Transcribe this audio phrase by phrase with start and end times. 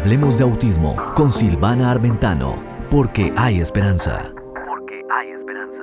[0.00, 2.58] Hablemos de autismo con Silvana Armentano,
[2.90, 4.32] porque hay esperanza.
[4.66, 5.82] Porque hay esperanza.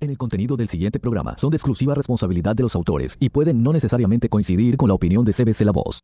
[0.00, 3.62] En el contenido del siguiente programa son de exclusiva responsabilidad de los autores y pueden
[3.62, 6.00] no necesariamente coincidir con la opinión de CBC La Voz.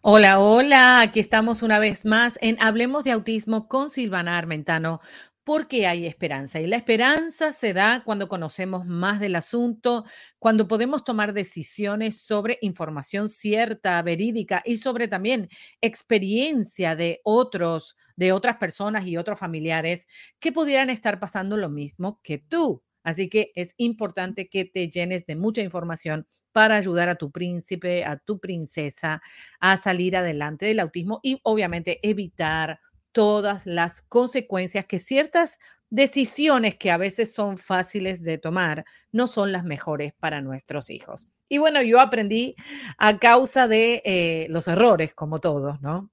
[0.00, 5.02] Hola, hola, aquí estamos una vez más en Hablemos de Autismo con Silvana Armentano,
[5.46, 6.60] porque hay esperanza.
[6.60, 10.04] Y la esperanza se da cuando conocemos más del asunto,
[10.40, 15.48] cuando podemos tomar decisiones sobre información cierta, verídica y sobre también
[15.80, 20.08] experiencia de otros, de otras personas y otros familiares
[20.40, 22.82] que pudieran estar pasando lo mismo que tú.
[23.04, 28.04] Así que es importante que te llenes de mucha información para ayudar a tu príncipe,
[28.04, 29.22] a tu princesa
[29.60, 32.80] a salir adelante del autismo y obviamente evitar
[33.16, 39.52] todas las consecuencias que ciertas decisiones que a veces son fáciles de tomar no son
[39.52, 41.26] las mejores para nuestros hijos.
[41.48, 42.56] Y bueno, yo aprendí
[42.98, 46.10] a causa de eh, los errores, como todos, ¿no?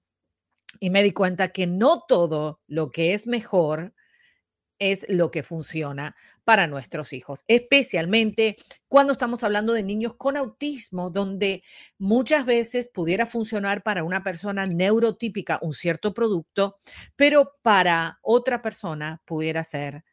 [0.79, 3.93] Y me di cuenta que no todo lo que es mejor
[4.79, 8.57] es lo que funciona para nuestros hijos, especialmente
[8.87, 11.63] cuando estamos hablando de niños con autismo, donde
[11.97, 16.79] muchas veces pudiera funcionar para una persona neurotípica un cierto producto,
[17.15, 20.03] pero para otra persona pudiera ser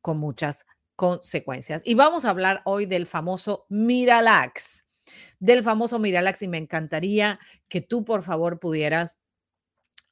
[0.00, 0.64] con muchas
[0.96, 1.82] consecuencias.
[1.84, 4.86] Y vamos a hablar hoy del famoso Miralax,
[5.38, 9.18] del famoso Miralax y me encantaría que tú por favor pudieras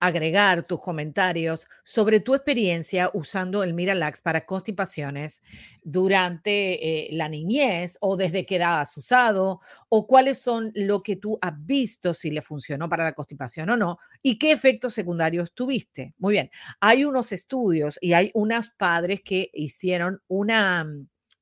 [0.00, 5.42] agregar tus comentarios sobre tu experiencia usando el Miralax para constipaciones
[5.82, 11.16] durante eh, la niñez o desde qué edad has usado o cuáles son lo que
[11.16, 15.52] tú has visto si le funcionó para la constipación o no y qué efectos secundarios
[15.52, 16.14] tuviste.
[16.18, 20.86] Muy bien, hay unos estudios y hay unos padres que hicieron una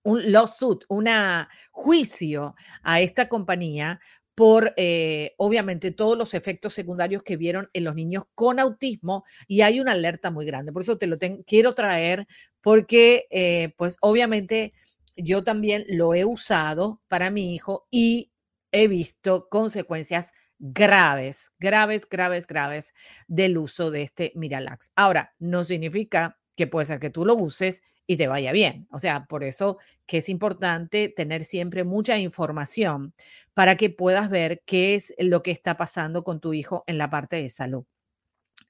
[0.07, 1.09] un lawsuit, un
[1.73, 2.55] juicio
[2.85, 4.01] a esta compañía
[4.37, 9.63] por, eh, obviamente, todos los efectos secundarios que vieron en los niños con autismo y
[9.63, 10.73] hay una alerta muy grande.
[10.73, 11.17] Por eso te lo
[11.47, 12.29] quiero traer
[12.61, 14.75] porque, eh, pues, obviamente,
[15.17, 18.31] yo también lo he usado para mi hijo y
[18.73, 22.95] he visto consecuencias graves, graves, graves, graves
[23.29, 24.93] del uso de este Miralax.
[24.97, 28.87] Ahora, no significa que puede ser que tú lo uses y te vaya bien.
[28.91, 33.15] O sea, por eso que es importante tener siempre mucha información
[33.55, 37.11] para que puedas ver qué es lo que está pasando con tu hijo en la
[37.11, 37.85] parte de salud.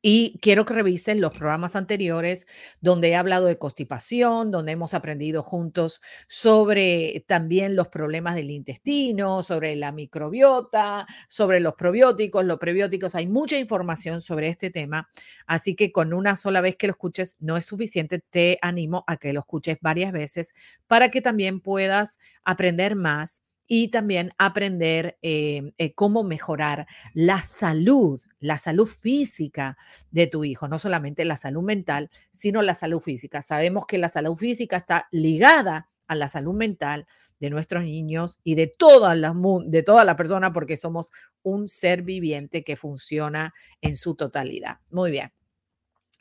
[0.09, 2.47] Y quiero que revisen los programas anteriores
[2.81, 9.43] donde he hablado de constipación, donde hemos aprendido juntos sobre también los problemas del intestino,
[9.43, 13.16] sobre la microbiota, sobre los probióticos, los prebióticos.
[13.16, 15.11] Hay mucha información sobre este tema,
[15.45, 18.21] así que con una sola vez que lo escuches no es suficiente.
[18.21, 20.55] Te animo a que lo escuches varias veces
[20.87, 28.21] para que también puedas aprender más y también aprender eh, eh, cómo mejorar la salud,
[28.38, 29.77] la salud física
[30.10, 33.43] de tu hijo, no solamente la salud mental, sino la salud física.
[33.43, 37.06] Sabemos que la salud física está ligada a la salud mental
[37.41, 39.34] de nuestros niños y de todas las
[39.66, 41.10] de toda la persona porque somos
[41.43, 43.53] un ser viviente que funciona
[43.83, 44.78] en su totalidad.
[44.91, 45.33] Muy bien.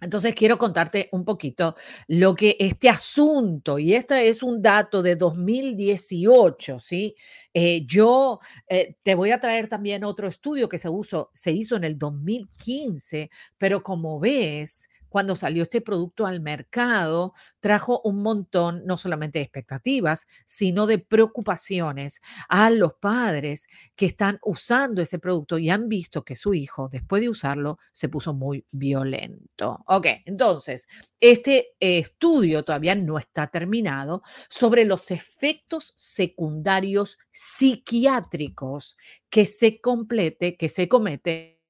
[0.01, 1.75] Entonces quiero contarte un poquito
[2.07, 7.16] lo que este asunto, y este es un dato de 2018, ¿sí?
[7.53, 10.89] Eh, yo eh, te voy a traer también otro estudio que se,
[11.33, 18.01] se hizo en el 2015, pero como ves, cuando salió este producto al mercado, trajo
[18.03, 25.01] un montón, no solamente de expectativas, sino de preocupaciones a los padres que están usando
[25.01, 29.85] ese producto y han visto que su hijo, después de usarlo, se puso muy violento.
[29.87, 30.85] Ok, entonces,
[31.21, 38.97] este estudio todavía no está terminado sobre los efectos secundarios psiquiátricos
[39.29, 41.61] que se complete, que se comete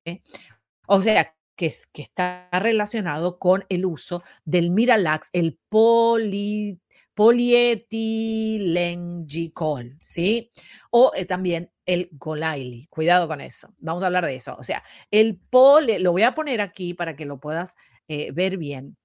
[0.88, 6.80] o sea, que, está relacionado con el uso del Miralax, el poli,
[10.04, 10.52] ¿sí?
[10.92, 12.88] O eh, también el Golaili.
[12.88, 13.74] Cuidado con eso.
[13.78, 14.56] Vamos a hablar de eso.
[14.60, 17.76] O sea, el poli, lo voy a poner aquí para que lo puedas
[18.08, 18.98] eh, ver bien.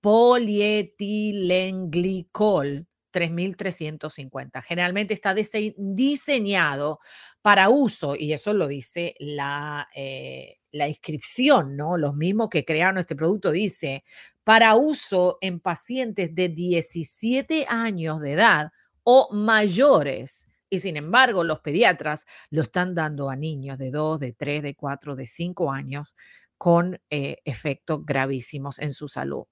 [0.00, 4.62] Polietilenglicol 3350.
[4.62, 7.00] Generalmente está diseñado
[7.42, 11.96] para uso, y eso lo dice la, eh, la inscripción, ¿no?
[11.96, 14.04] Los mismos que crearon este producto dice,
[14.44, 18.72] para uso en pacientes de 17 años de edad
[19.02, 20.46] o mayores.
[20.68, 24.74] Y sin embargo, los pediatras lo están dando a niños de 2, de 3, de
[24.74, 26.14] 4, de 5 años
[26.56, 29.44] con eh, efectos gravísimos en su salud.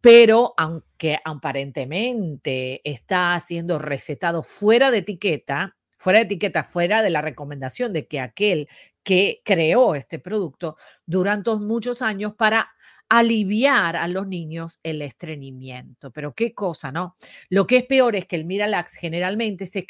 [0.00, 7.22] Pero aunque aparentemente está siendo recetado fuera de etiqueta, fuera de etiqueta, fuera de la
[7.22, 8.68] recomendación de que aquel
[9.04, 12.70] que creó este producto durante muchos años para
[13.08, 16.10] aliviar a los niños el estreñimiento.
[16.10, 17.16] Pero qué cosa, ¿no?
[17.50, 19.86] Lo que es peor es que el Miralax generalmente se,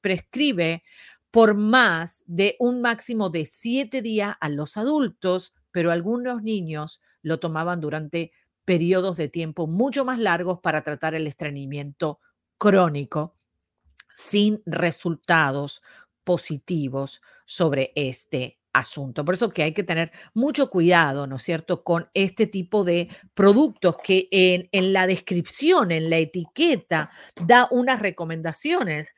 [0.00, 0.84] prescribe
[1.30, 7.40] por más de un máximo de siete días a los adultos, pero algunos niños lo
[7.40, 8.32] tomaban durante
[8.64, 12.20] periodos de tiempo mucho más largos para tratar el estreñimiento
[12.58, 13.34] crónico
[14.12, 15.82] sin resultados
[16.26, 19.24] positivos sobre este asunto.
[19.24, 23.08] Por eso que hay que tener mucho cuidado, ¿no es cierto?, con este tipo de
[23.32, 29.08] productos que en, en la descripción, en la etiqueta, da unas recomendaciones.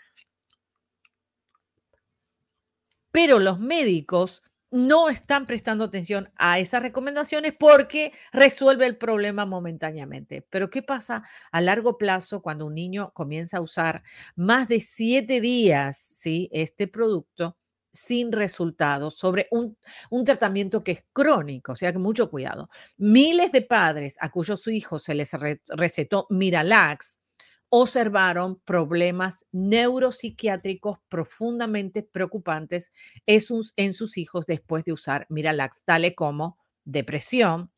[3.10, 10.46] Pero los médicos no están prestando atención a esas recomendaciones porque resuelve el problema momentáneamente.
[10.50, 14.02] Pero ¿qué pasa a largo plazo cuando un niño comienza a usar
[14.36, 16.48] más de siete días ¿sí?
[16.52, 17.56] este producto?
[17.90, 19.76] sin resultados sobre un,
[20.10, 22.68] un, tratamiento que es crónico, o sea que mucho cuidado.
[22.98, 25.32] Miles de padres a cuyos hijos se les
[25.68, 27.18] recetó Miralax
[27.70, 32.92] observaron problemas neuropsiquiátricos profundamente preocupantes
[33.26, 37.70] en sus, hijos después de usar Miralax, tales como depresión,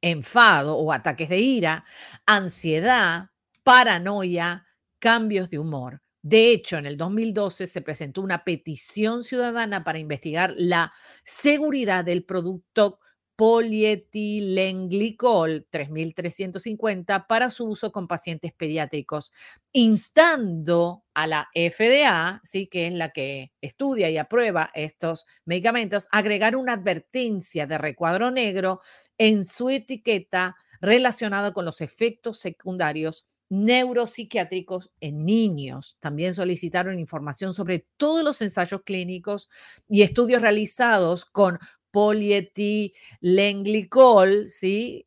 [0.00, 1.84] enfado o ataques de ira,
[2.24, 3.30] ansiedad,
[3.62, 4.66] paranoia,
[4.98, 6.02] cambios de humor.
[6.22, 10.92] De hecho, en el 2012 se presentó una petición ciudadana para investigar la
[11.24, 13.00] seguridad del producto
[13.38, 19.32] polietilenglicol 3350 para su uso con pacientes pediátricos,
[19.72, 22.66] instando a la FDA, ¿sí?
[22.66, 28.80] que es la que estudia y aprueba estos medicamentos, agregar una advertencia de recuadro negro
[29.18, 35.96] en su etiqueta relacionada con los efectos secundarios neuropsiquiátricos en niños.
[36.00, 39.48] También solicitaron información sobre todos los ensayos clínicos
[39.88, 41.58] y estudios realizados con
[41.90, 45.06] polietilenglicol, ¿sí?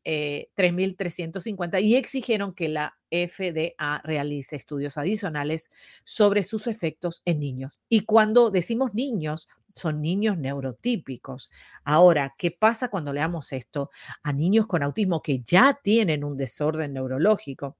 [0.54, 5.70] 3350, eh, y exigieron que la FDA realice estudios adicionales
[6.04, 7.78] sobre sus efectos en niños.
[7.88, 11.50] Y cuando decimos niños, son niños neurotípicos.
[11.84, 13.90] Ahora, ¿qué pasa cuando leamos esto
[14.22, 17.76] a niños con autismo que ya tienen un desorden neurológico?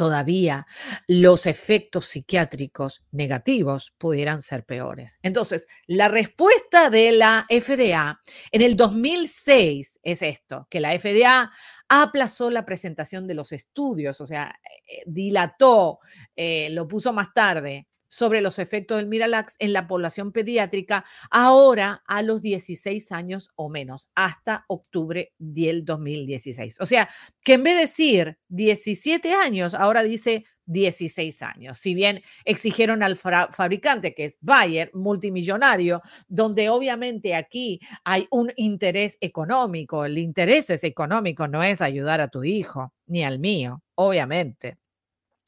[0.00, 0.66] Todavía
[1.08, 5.18] los efectos psiquiátricos negativos pudieran ser peores.
[5.20, 8.18] Entonces, la respuesta de la FDA
[8.50, 11.52] en el 2006 es esto, que la FDA
[11.90, 14.58] aplazó la presentación de los estudios, o sea,
[14.88, 15.98] eh, dilató,
[16.34, 22.02] eh, lo puso más tarde sobre los efectos del Miralax en la población pediátrica ahora
[22.06, 26.80] a los 16 años o menos, hasta octubre del 2016.
[26.80, 27.08] O sea,
[27.42, 31.78] que en vez de decir 17 años, ahora dice 16 años.
[31.78, 39.18] Si bien exigieron al fabricante, que es Bayer, multimillonario, donde obviamente aquí hay un interés
[39.20, 44.79] económico, el interés es económico, no es ayudar a tu hijo, ni al mío, obviamente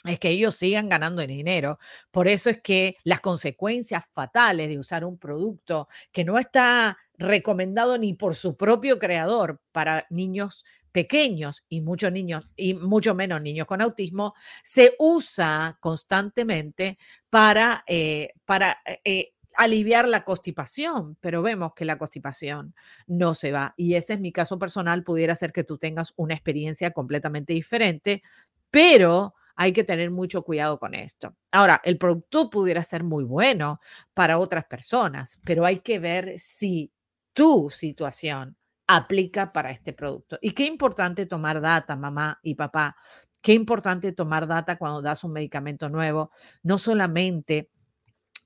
[0.04, 1.78] es que ellos sigan ganando dinero.
[2.10, 7.98] Por eso es que las consecuencias fatales de usar un producto que no está recomendado
[7.98, 13.66] ni por su propio creador para niños pequeños y muchos niños y mucho menos niños
[13.66, 16.98] con autismo, se usa constantemente
[17.30, 22.74] para, eh, para eh, eh, aliviar la constipación, pero vemos que la constipación
[23.06, 23.74] no se va.
[23.76, 28.22] Y ese es mi caso personal, pudiera ser que tú tengas una experiencia completamente diferente,
[28.70, 31.36] pero hay que tener mucho cuidado con esto.
[31.50, 33.80] Ahora, el producto pudiera ser muy bueno
[34.14, 36.92] para otras personas, pero hay que ver si
[37.32, 38.56] tu situación
[38.86, 40.38] aplica para este producto.
[40.40, 42.96] Y qué importante tomar data, mamá y papá.
[43.40, 46.30] Qué importante tomar data cuando das un medicamento nuevo,
[46.62, 47.70] no solamente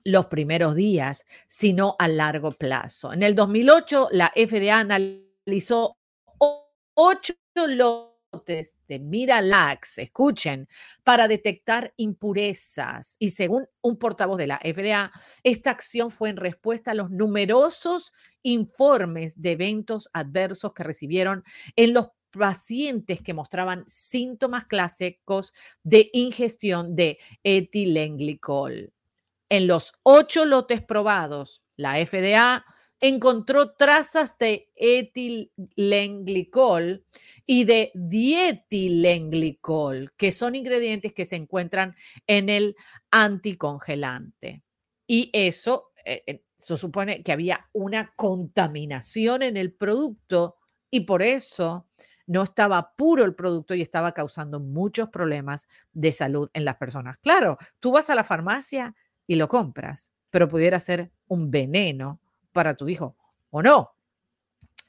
[0.03, 3.11] los primeros días, sino a largo plazo.
[3.11, 5.97] En el 2008, la FDA analizó
[6.93, 7.33] ocho
[8.43, 10.67] los de Miralax, escuchen,
[11.03, 13.15] para detectar impurezas.
[13.19, 15.11] Y según un portavoz de la FDA,
[15.43, 18.13] esta acción fue en respuesta a los numerosos
[18.43, 21.43] informes de eventos adversos que recibieron
[21.75, 25.53] en los pacientes que mostraban síntomas clásicos
[25.83, 28.93] de ingestión de etilenglicol.
[29.49, 32.65] En los ocho lotes probados, la FDA
[32.99, 37.05] encontró trazas de etilenglicol
[37.45, 42.75] y de dietilenglicol, que son ingredientes que se encuentran en el
[43.11, 44.63] anticongelante.
[45.05, 50.57] Y eso eh, eh, se supone que había una contaminación en el producto
[50.89, 51.87] y por eso
[52.25, 57.17] no estaba puro el producto y estaba causando muchos problemas de salud en las personas.
[57.19, 58.95] Claro, tú vas a la farmacia
[59.27, 62.19] y lo compras, pero pudiera ser un veneno
[62.57, 63.15] para tu hijo
[63.51, 63.91] o no.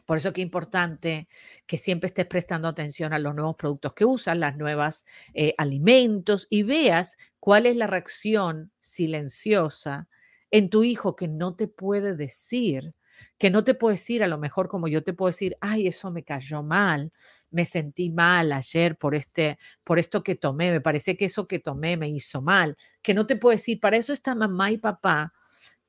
[0.07, 1.29] Por eso que es importante
[1.67, 6.47] que siempre estés prestando atención a los nuevos productos que usas, las nuevas eh, alimentos
[6.49, 10.09] y veas cuál es la reacción silenciosa
[10.51, 12.95] en tu hijo que no te puede decir,
[13.37, 16.11] que no te puede decir a lo mejor como yo te puedo decir, ay, eso
[16.11, 17.13] me cayó mal,
[17.51, 21.59] me sentí mal ayer por este, por esto que tomé, me parece que eso que
[21.59, 25.35] tomé me hizo mal, que no te puedo decir, para eso está mamá y papá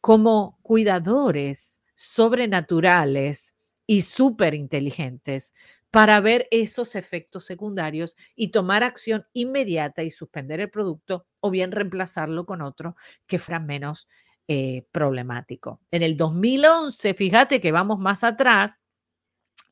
[0.01, 5.53] como cuidadores sobrenaturales y súper inteligentes
[5.91, 11.71] para ver esos efectos secundarios y tomar acción inmediata y suspender el producto o bien
[11.71, 14.07] reemplazarlo con otro que fuera menos
[14.47, 15.81] eh, problemático.
[15.91, 18.79] En el 2011, fíjate que vamos más atrás,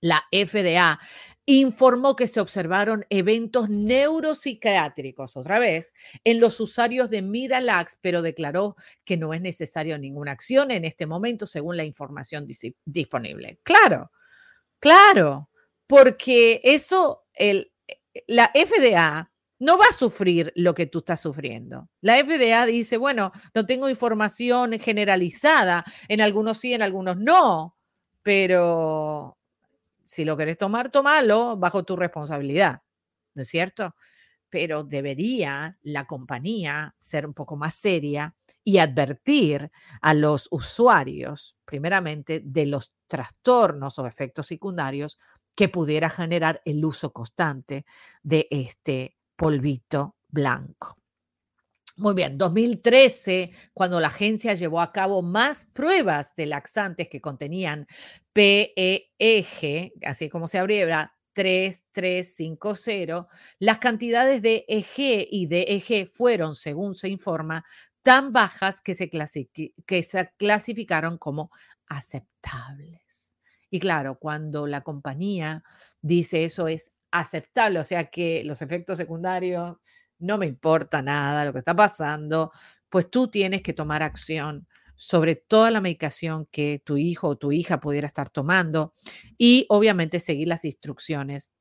[0.01, 0.99] la FDA
[1.47, 5.93] informó que se observaron eventos neuropsiquiátricos, otra vez,
[6.25, 8.75] en los usuarios de Miralax, pero declaró
[9.05, 12.45] que no es necesario ninguna acción en este momento, según la información
[12.83, 13.59] disponible.
[13.63, 14.11] Claro,
[14.79, 15.49] claro,
[15.87, 17.71] porque eso, el,
[18.27, 21.89] la FDA no va a sufrir lo que tú estás sufriendo.
[22.01, 27.77] La FDA dice, bueno, no tengo información generalizada, en algunos sí, en algunos no,
[28.21, 29.36] pero
[30.07, 32.83] si lo querés tomar, tomalo bajo tu responsabilidad,
[33.35, 33.95] ¿no es cierto?
[34.49, 39.71] Pero debería la compañía ser un poco más seria y advertir
[40.01, 45.19] a los usuarios, primeramente, de los trastornos o efectos secundarios
[45.55, 47.85] que pudiera generar el uso constante
[48.23, 50.97] de este polvito blanco.
[51.99, 57.87] Muy bien, 2013, cuando la agencia llevó a cabo más pruebas de laxantes que contenían
[58.33, 63.27] PEG, así como se abrevia 3350,
[63.57, 67.65] las cantidades de EG y DEG fueron, según se informa,
[68.03, 71.49] tan bajas que se, que se clasificaron como
[71.87, 73.33] aceptables.
[73.71, 75.63] Y claro, cuando la compañía
[76.01, 79.77] dice eso es aceptable, o sea que los efectos secundarios
[80.19, 82.51] no me importa nada lo que está pasando,
[82.89, 87.51] pues tú tienes que tomar acción sobre toda la medicación que tu hijo o tu
[87.51, 88.93] hija pudiera estar tomando
[89.37, 91.51] y obviamente seguir las instrucciones,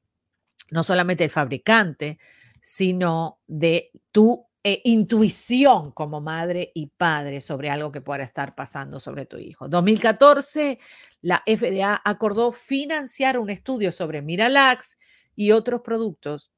[0.70, 2.18] no solamente del fabricante,
[2.60, 8.98] sino de tu eh, intuición como madre y padre sobre algo que pueda estar pasando
[8.98, 9.68] sobre tu hijo.
[9.68, 10.80] 2014,
[11.20, 14.98] la FDA acordó financiar un estudio sobre Miralax
[15.36, 16.50] y otros productos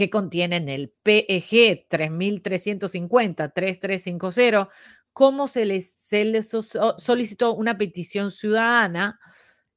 [0.00, 4.70] que contienen el PEG 3350-3350,
[5.12, 9.20] como se les, se les solicitó una petición ciudadana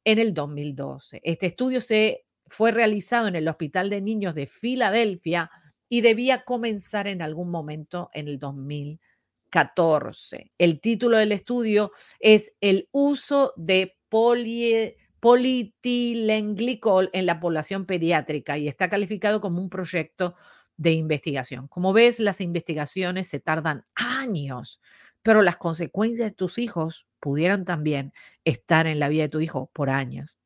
[0.05, 1.19] en el 2012.
[1.25, 5.51] Este estudio se fue realizado en el Hospital de Niños de Filadelfia
[5.89, 10.51] y debía comenzar en algún momento en el 2014.
[10.57, 18.67] El título del estudio es El uso de poli politilenglicol en la población pediátrica y
[18.67, 20.35] está calificado como un proyecto
[20.75, 21.69] de investigación.
[21.69, 24.81] Como ves, las investigaciones se tardan años,
[25.21, 28.11] pero las consecuencias de tus hijos pudieran también
[28.43, 30.37] estar en la vida de tu hijo por años.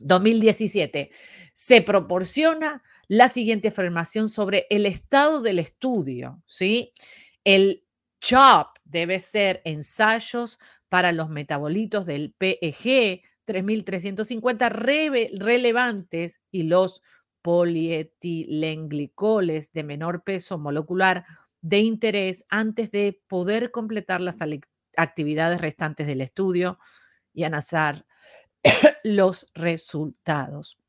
[0.00, 1.12] 2017.
[1.52, 6.92] Se proporciona la siguiente información sobre el estado del estudio, ¿sí?
[7.44, 7.84] El
[8.20, 14.70] CHOP debe ser ensayos para los metabolitos del PEG, 3.350
[15.38, 17.02] relevantes y los
[17.42, 21.26] polietilenglycoles de menor peso molecular
[21.60, 24.36] de interés antes de poder completar las
[24.96, 26.78] actividades restantes del estudio
[27.34, 28.06] y analizar
[29.04, 30.81] los resultados.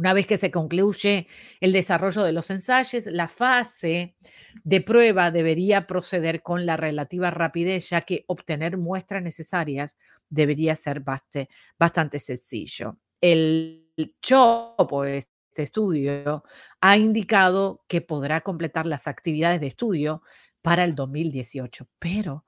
[0.00, 1.26] Una vez que se concluye
[1.60, 4.16] el desarrollo de los ensayos, la fase
[4.64, 9.98] de prueba debería proceder con la relativa rapidez, ya que obtener muestras necesarias
[10.30, 12.96] debería ser bastante, sencillo.
[13.20, 13.92] El
[14.22, 16.44] CHOP, este estudio,
[16.80, 20.22] ha indicado que podrá completar las actividades de estudio
[20.62, 22.46] para el 2018, pero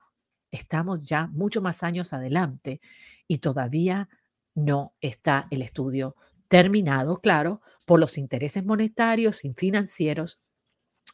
[0.49, 2.81] estamos ya mucho más años adelante
[3.27, 4.09] y todavía
[4.55, 6.15] no está el estudio
[6.47, 10.39] terminado, claro, por los intereses monetarios y financieros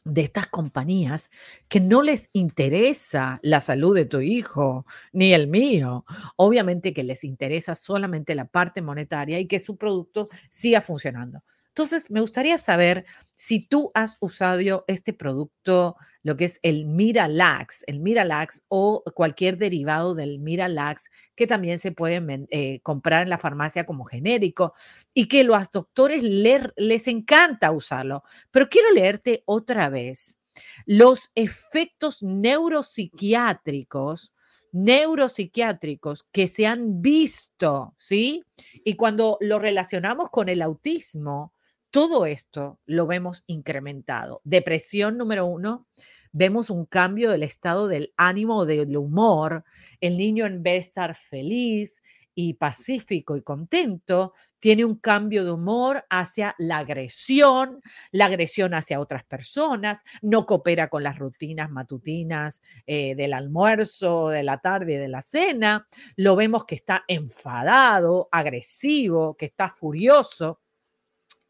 [0.04, 1.30] de estas compañías
[1.68, 6.04] que no les interesa la salud de tu hijo ni el mío.
[6.36, 11.42] Obviamente que les interesa solamente la parte monetaria y que su producto siga funcionando.
[11.70, 17.84] Entonces, me gustaría saber si tú has usado este producto, lo que es el Miralax,
[17.86, 23.38] el Miralax o cualquier derivado del Miralax que también se puede eh, comprar en la
[23.38, 24.74] farmacia como genérico
[25.14, 28.24] y que los doctores les encanta usarlo.
[28.50, 30.38] Pero quiero leerte otra vez
[30.84, 34.34] los efectos neuropsiquiátricos
[34.72, 38.44] neuropsiquiátricos que se han visto, ¿sí?
[38.84, 41.52] Y cuando lo relacionamos con el autismo,
[41.90, 44.40] todo esto lo vemos incrementado.
[44.44, 45.86] Depresión número uno,
[46.32, 49.64] vemos un cambio del estado del ánimo o del humor.
[50.00, 52.00] El niño en vez de estar feliz
[52.34, 57.80] y pacífico y contento, tiene un cambio de humor hacia la agresión,
[58.12, 64.42] la agresión hacia otras personas, no coopera con las rutinas matutinas eh, del almuerzo, de
[64.42, 65.88] la tarde de la cena.
[66.14, 70.60] Lo vemos que está enfadado, agresivo, que está furioso,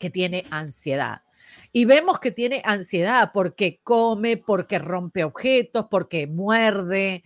[0.01, 1.23] que tiene ansiedad.
[1.71, 7.23] Y vemos que tiene ansiedad porque come, porque rompe objetos, porque muerde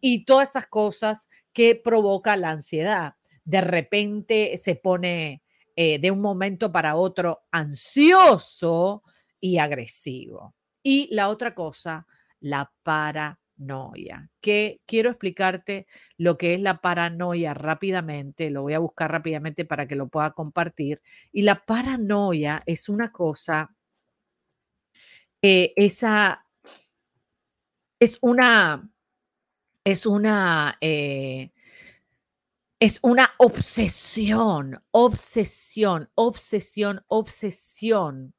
[0.00, 3.14] y todas esas cosas que provoca la ansiedad
[3.46, 5.42] de repente se pone
[5.76, 9.04] eh, de un momento para otro ansioso
[9.40, 10.54] y agresivo.
[10.82, 12.06] Y la otra cosa,
[12.40, 12.70] la
[13.56, 15.86] paranoia, que quiero explicarte
[16.18, 20.32] lo que es la paranoia rápidamente, lo voy a buscar rápidamente para que lo pueda
[20.32, 21.02] compartir.
[21.32, 23.74] Y la paranoia es una cosa,
[25.42, 26.44] eh, esa
[28.00, 28.90] es una,
[29.84, 31.50] es una, eh,
[32.78, 38.34] es una obsesión, obsesión, obsesión, obsesión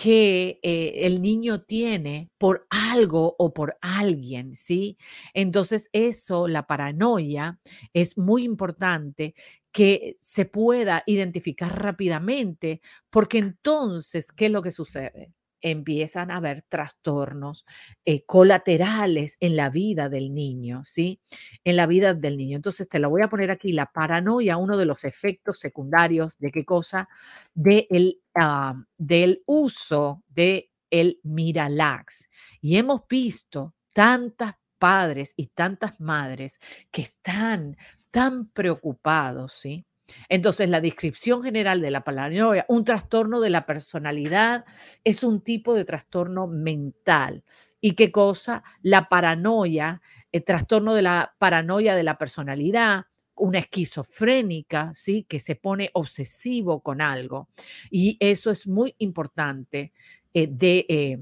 [0.00, 4.96] que eh, el niño tiene por algo o por alguien, ¿sí?
[5.34, 7.60] Entonces eso, la paranoia,
[7.92, 9.34] es muy importante
[9.72, 12.80] que se pueda identificar rápidamente,
[13.10, 15.34] porque entonces, ¿qué es lo que sucede?
[15.62, 17.64] Empiezan a haber trastornos
[18.04, 21.20] eh, colaterales en la vida del niño, ¿sí?
[21.64, 22.56] En la vida del niño.
[22.56, 26.50] Entonces, te lo voy a poner aquí, la paranoia, uno de los efectos secundarios de
[26.52, 27.08] qué cosa?
[27.54, 32.28] De el, ah, del uso de el Miralax.
[32.60, 36.58] Y hemos visto tantas padres y tantas madres
[36.90, 37.76] que están
[38.10, 39.86] tan preocupados, ¿sí?
[40.28, 44.64] Entonces, la descripción general de la paranoia, un trastorno de la personalidad,
[45.04, 47.44] es un tipo de trastorno mental.
[47.80, 48.62] ¿Y qué cosa?
[48.82, 55.24] La paranoia, el trastorno de la paranoia de la personalidad, una esquizofrénica, ¿sí?
[55.28, 57.48] Que se pone obsesivo con algo.
[57.90, 59.92] Y eso es muy importante
[60.34, 61.18] eh, de, eh,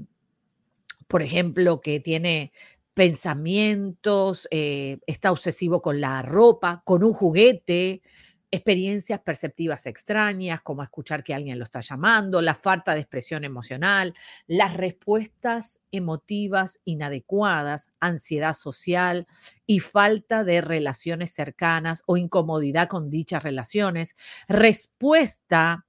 [1.07, 2.51] por ejemplo, que tiene
[2.93, 8.01] pensamientos, eh, está obsesivo con la ropa, con un juguete,
[8.51, 14.15] experiencias perceptivas extrañas, como escuchar que alguien lo está llamando, la falta de expresión emocional,
[14.47, 19.27] las respuestas emotivas inadecuadas, ansiedad social
[19.65, 24.15] y falta de relaciones cercanas o incomodidad con dichas relaciones,
[24.47, 25.85] respuesta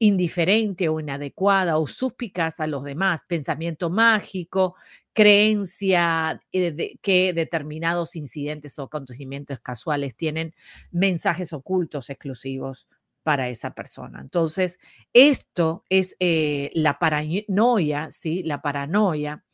[0.00, 4.74] indiferente o inadecuada o suspicaz a los demás, pensamiento mágico,
[5.12, 10.54] creencia eh, que determinados incidentes o acontecimientos casuales tienen
[10.90, 12.88] mensajes ocultos exclusivos
[13.22, 14.20] para esa persona.
[14.22, 14.78] Entonces,
[15.12, 18.42] esto es eh, la paranoia, ¿sí?
[18.42, 19.44] La paranoia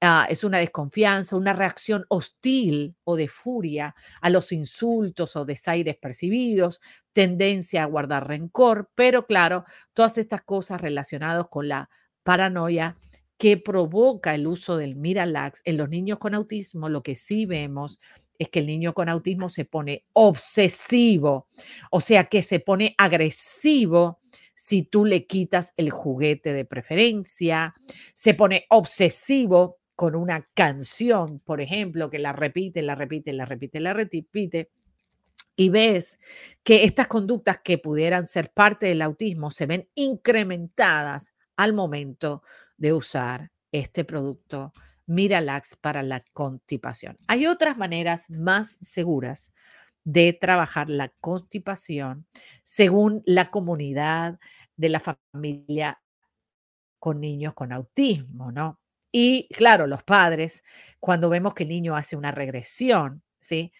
[0.00, 5.96] Ah, es una desconfianza, una reacción hostil o de furia a los insultos o desaires
[5.96, 6.80] percibidos,
[7.12, 11.90] tendencia a guardar rencor, pero claro, todas estas cosas relacionadas con la
[12.22, 12.96] paranoia
[13.38, 17.98] que provoca el uso del Miralax en los niños con autismo, lo que sí vemos
[18.38, 21.48] es que el niño con autismo se pone obsesivo,
[21.90, 24.20] o sea que se pone agresivo
[24.54, 27.74] si tú le quitas el juguete de preferencia,
[28.14, 33.80] se pone obsesivo con una canción, por ejemplo, que la repite, la repite, la repite,
[33.80, 34.70] la repite,
[35.56, 36.20] y ves
[36.62, 42.44] que estas conductas que pudieran ser parte del autismo se ven incrementadas al momento
[42.76, 44.72] de usar este producto
[45.06, 47.16] Miralax para la constipación.
[47.26, 49.52] Hay otras maneras más seguras
[50.04, 52.24] de trabajar la constipación
[52.62, 54.38] según la comunidad
[54.76, 56.00] de la familia
[57.00, 58.78] con niños con autismo, ¿no?
[59.12, 60.62] Y claro, los padres,
[61.00, 63.72] cuando vemos que el niño hace una regresión, ¿sí?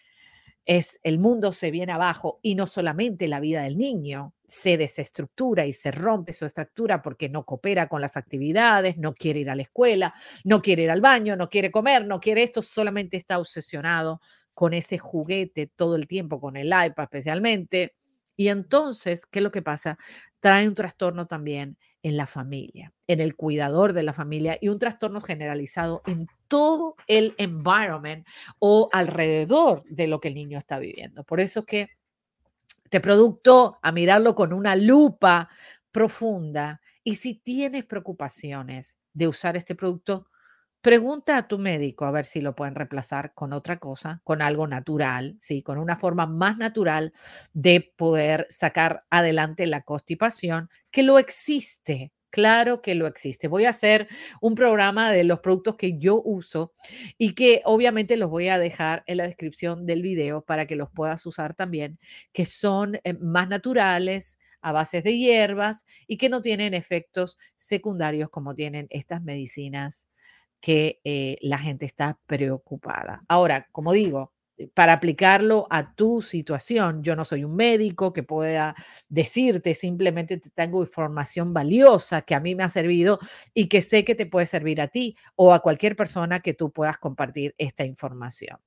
[0.65, 5.65] Es el mundo se viene abajo y no solamente la vida del niño se desestructura
[5.65, 9.55] y se rompe su estructura porque no coopera con las actividades, no quiere ir a
[9.55, 10.13] la escuela,
[10.45, 14.21] no quiere ir al baño, no quiere comer, no quiere esto, solamente está obsesionado
[14.53, 17.95] con ese juguete todo el tiempo, con el iPad especialmente.
[18.37, 19.97] Y entonces, ¿qué es lo que pasa?
[20.39, 24.79] Trae un trastorno también en la familia, en el cuidador de la familia y un
[24.79, 28.25] trastorno generalizado en todo el environment
[28.59, 31.23] o alrededor de lo que el niño está viviendo.
[31.23, 31.89] Por eso es que
[32.85, 35.49] este producto, a mirarlo con una lupa
[35.91, 40.28] profunda, y si tienes preocupaciones de usar este producto,
[40.81, 44.65] Pregunta a tu médico a ver si lo pueden reemplazar con otra cosa, con algo
[44.65, 45.61] natural, ¿sí?
[45.61, 47.11] Con una forma más natural
[47.53, 52.13] de poder sacar adelante la constipación, que lo existe.
[52.29, 53.47] Claro que lo existe.
[53.49, 54.07] Voy a hacer
[54.39, 56.73] un programa de los productos que yo uso
[57.17, 60.89] y que obviamente los voy a dejar en la descripción del video para que los
[60.91, 61.99] puedas usar también,
[62.31, 68.29] que son eh, más naturales, a bases de hierbas y que no tienen efectos secundarios
[68.29, 70.09] como tienen estas medicinas
[70.61, 73.23] que eh, la gente está preocupada.
[73.27, 78.23] Ahora, como digo, eh, para aplicarlo a tu situación, yo no soy un médico que
[78.23, 78.75] pueda
[79.07, 83.19] decirte, simplemente tengo información valiosa que a mí me ha servido
[83.53, 86.71] y que sé que te puede servir a ti o a cualquier persona que tú
[86.71, 88.59] puedas compartir esta información.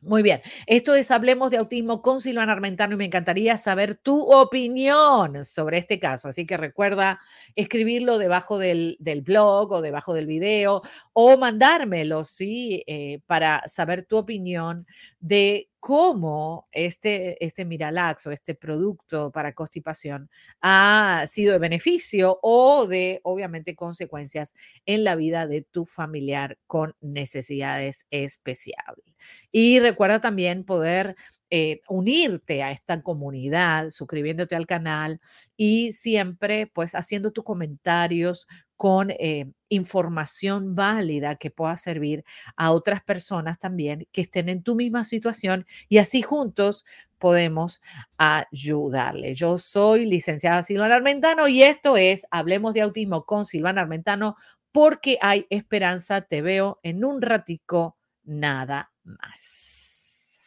[0.00, 4.30] Muy bien, esto es Hablemos de Autismo con Silvana Armentano y me encantaría saber tu
[4.30, 6.28] opinión sobre este caso.
[6.28, 7.18] Así que recuerda
[7.56, 10.82] escribirlo debajo del, blog o debajo del video
[11.12, 12.84] o mandármelo, ¿sí?
[12.86, 14.86] Eh, para saber tu opinión
[15.18, 22.86] de cómo este, este Miralax o este producto para constipación ha sido de beneficio o
[22.86, 24.54] de, obviamente, consecuencias
[24.86, 29.04] en la vida de tu familiar con necesidades especiales.
[29.52, 31.16] Y recuerda también poder
[31.50, 35.18] eh, unirte a esta comunidad, suscribiéndote al canal
[35.56, 38.46] y siempre pues haciendo tus comentarios
[38.78, 42.24] con eh, información válida que pueda servir
[42.56, 46.86] a otras personas también que estén en tu misma situación y así juntos
[47.18, 47.82] podemos
[48.16, 49.34] ayudarle.
[49.34, 54.36] Yo soy licenciada Silvana Armentano y esto es Hablemos de Autismo con Silvana Armentano
[54.70, 56.20] porque hay esperanza.
[56.20, 60.38] Te veo en un ratico, nada más.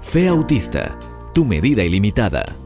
[0.00, 0.98] Fe Autista,
[1.34, 2.63] tu medida ilimitada.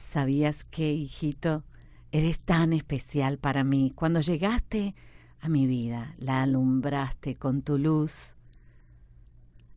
[0.00, 1.62] ¿Sabías que, hijito,
[2.10, 3.92] eres tan especial para mí?
[3.94, 4.94] Cuando llegaste
[5.40, 8.34] a mi vida, la alumbraste con tu luz.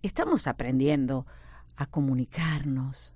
[0.02, 1.28] Estamos aprendiendo
[1.76, 3.14] a comunicarnos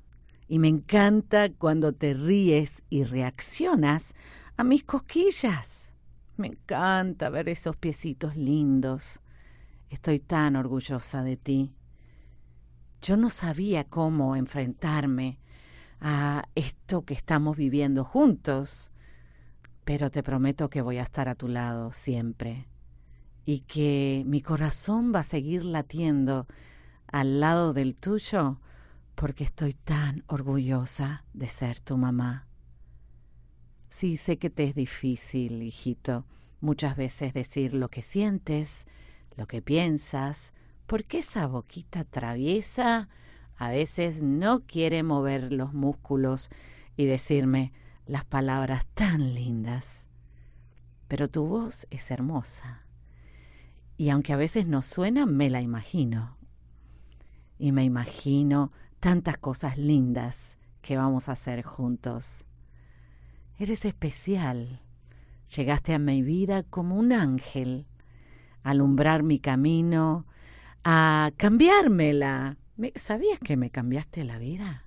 [0.49, 4.13] y me encanta cuando te ríes y reaccionas
[4.57, 5.93] a mis cosquillas.
[6.35, 9.21] Me encanta ver esos piecitos lindos.
[9.89, 11.73] Estoy tan orgullosa de ti.
[13.01, 15.39] Yo no sabía cómo enfrentarme
[15.99, 18.91] a esto que estamos viviendo juntos,
[19.85, 22.67] pero te prometo que voy a estar a tu lado siempre
[23.45, 26.47] y que mi corazón va a seguir latiendo
[27.07, 28.59] al lado del tuyo
[29.15, 32.45] porque estoy tan orgullosa de ser tu mamá.
[33.89, 36.25] Sí, sé que te es difícil, hijito,
[36.59, 38.85] muchas veces decir lo que sientes,
[39.37, 40.53] lo que piensas,
[40.85, 43.07] porque esa boquita traviesa
[43.57, 46.49] a veces no quiere mover los músculos
[46.95, 47.73] y decirme
[48.05, 50.07] las palabras tan lindas.
[51.07, 52.83] Pero tu voz es hermosa.
[53.97, 56.37] Y aunque a veces no suena, me la imagino.
[57.57, 62.45] Y me imagino tantas cosas lindas que vamos a hacer juntos.
[63.57, 64.81] Eres especial.
[65.55, 67.87] Llegaste a mi vida como un ángel,
[68.63, 70.27] a alumbrar mi camino,
[70.83, 72.57] a cambiármela
[72.95, 74.85] ¿Sabías que me cambiaste la vida?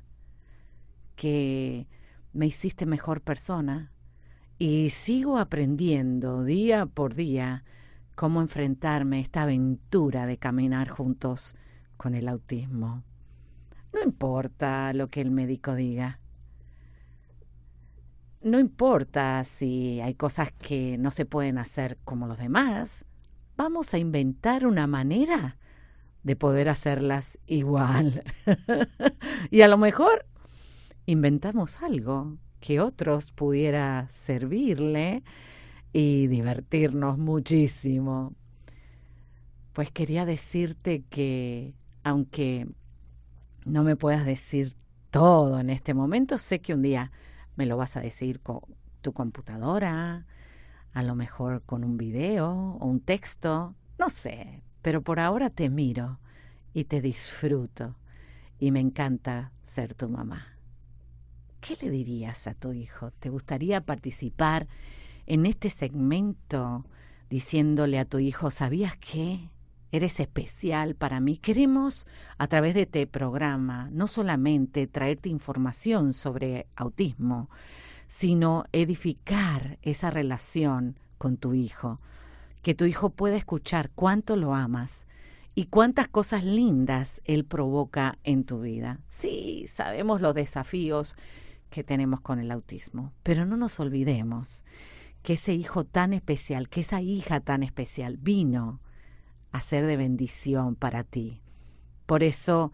[1.16, 1.88] Que
[2.33, 3.90] me hiciste mejor persona
[4.59, 7.64] y sigo aprendiendo día por día
[8.14, 11.57] cómo enfrentarme a esta aventura de caminar juntos
[11.96, 13.03] con el autismo.
[13.92, 16.20] No importa lo que el médico diga.
[18.40, 23.05] No importa si hay cosas que no se pueden hacer como los demás.
[23.57, 25.57] Vamos a inventar una manera
[26.23, 28.25] de poder hacerlas igual.
[29.51, 30.27] y a lo mejor
[31.07, 35.23] inventamos algo que otros pudiera servirle
[35.93, 38.35] y divertirnos muchísimo.
[39.73, 42.69] Pues quería decirte que aunque
[43.65, 44.75] no me puedas decir
[45.11, 47.13] todo en este momento, sé que un día
[47.57, 48.61] me lo vas a decir con
[49.01, 50.27] tu computadora,
[50.93, 55.69] a lo mejor con un video o un texto, no sé, pero por ahora te
[55.69, 56.19] miro
[56.73, 57.97] y te disfruto
[58.59, 60.47] y me encanta ser tu mamá.
[61.61, 63.11] ¿Qué le dirías a tu hijo?
[63.19, 64.66] ¿Te gustaría participar
[65.27, 66.87] en este segmento
[67.29, 69.51] diciéndole a tu hijo, ¿sabías que
[69.93, 71.37] eres especial para mí?
[71.37, 72.07] Queremos
[72.38, 77.51] a través de este programa no solamente traerte información sobre autismo,
[78.07, 82.01] sino edificar esa relación con tu hijo
[82.62, 85.07] que tu hijo pueda escuchar cuánto lo amas
[85.55, 89.01] y cuántas cosas lindas Él provoca en tu vida.
[89.09, 91.16] Sí, sabemos los desafíos
[91.70, 94.64] que tenemos con el autismo, pero no nos olvidemos
[95.23, 98.81] que ese hijo tan especial, que esa hija tan especial vino
[99.53, 101.40] a ser de bendición para ti.
[102.07, 102.73] Por eso,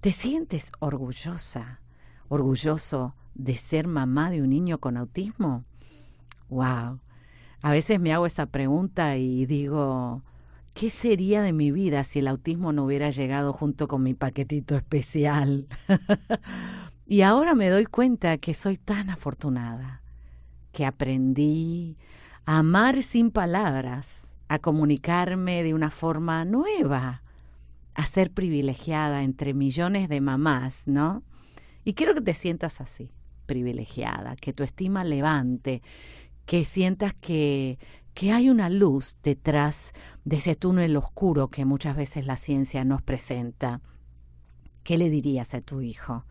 [0.00, 1.80] ¿te sientes orgullosa,
[2.28, 5.64] orgulloso de ser mamá de un niño con autismo?
[6.48, 7.00] ¡Wow!
[7.64, 10.22] A veces me hago esa pregunta y digo,
[10.74, 14.76] ¿qué sería de mi vida si el autismo no hubiera llegado junto con mi paquetito
[14.76, 15.66] especial?
[17.06, 20.02] y ahora me doy cuenta que soy tan afortunada,
[20.72, 21.96] que aprendí
[22.44, 27.22] a amar sin palabras, a comunicarme de una forma nueva,
[27.94, 31.22] a ser privilegiada entre millones de mamás, ¿no?
[31.82, 33.10] Y quiero que te sientas así,
[33.46, 35.80] privilegiada, que tu estima levante,
[36.46, 37.78] que sientas que,
[38.14, 39.92] que hay una luz detrás
[40.24, 43.80] de ese túnel oscuro que muchas veces la ciencia nos presenta.
[44.82, 46.24] ¿Qué le dirías a tu hijo?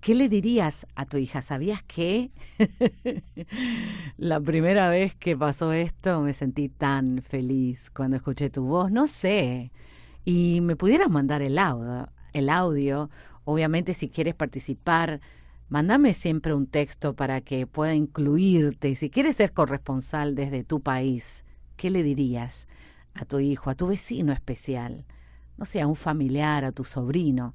[0.00, 1.42] ¿Qué le dirías a tu hija?
[1.42, 2.30] ¿Sabías que
[4.16, 8.92] la primera vez que pasó esto me sentí tan feliz cuando escuché tu voz?
[8.92, 9.72] No sé.
[10.24, 13.10] Y me pudieras mandar el audio, el audio.
[13.44, 15.20] Obviamente si quieres participar,
[15.68, 18.94] mándame siempre un texto para que pueda incluirte.
[18.94, 21.44] Si quieres ser corresponsal desde tu país,
[21.76, 22.68] ¿qué le dirías
[23.14, 25.04] a tu hijo, a tu vecino especial?
[25.56, 27.54] No sé, a un familiar, a tu sobrino.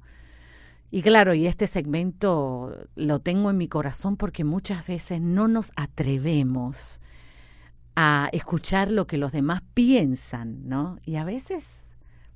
[0.90, 5.72] Y claro, y este segmento lo tengo en mi corazón porque muchas veces no nos
[5.74, 7.00] atrevemos
[7.96, 10.98] a escuchar lo que los demás piensan, ¿no?
[11.04, 11.88] Y a veces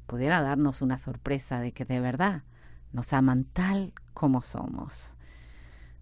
[0.07, 2.43] pudiera darnos una sorpresa de que de verdad
[2.93, 5.18] nos aman tal como somos.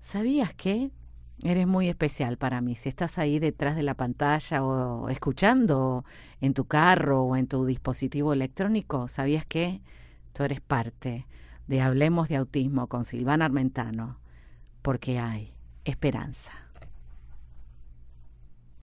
[0.07, 0.93] ¿Sabías que?
[1.43, 2.77] Eres muy especial para mí.
[2.77, 6.05] Si estás ahí detrás de la pantalla o escuchando
[6.41, 9.83] en tu carro o en tu dispositivo electrónico, ¿sabías que?
[10.33, 11.27] Tú eres parte
[11.67, 14.21] de Hablemos de Autismo con Silvana Armentano,
[14.81, 16.53] porque hay esperanza.